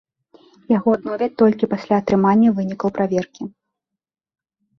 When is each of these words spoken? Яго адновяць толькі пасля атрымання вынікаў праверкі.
Яго 0.77 0.89
адновяць 0.99 1.35
толькі 1.41 1.69
пасля 1.73 1.95
атрымання 2.01 2.49
вынікаў 2.61 2.89
праверкі. 2.97 3.53